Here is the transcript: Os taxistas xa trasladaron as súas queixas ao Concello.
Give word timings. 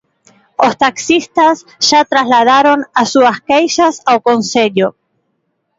Os 0.65 0.73
taxistas 0.83 1.55
xa 1.87 2.01
trasladaron 2.11 2.79
as 3.01 3.07
súas 3.13 3.37
queixas 3.49 3.95
ao 4.09 4.17
Concello. 4.27 4.89